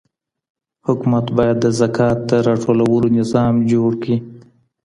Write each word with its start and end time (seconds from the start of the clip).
حکومت 0.87 1.25
باید 1.37 1.57
د 1.61 1.65
زکات 1.79 2.17
د 2.29 2.31
راټولولو 2.47 3.07
نظام 3.17 3.53
جوړ 3.71 3.89
کړي. 4.03 4.17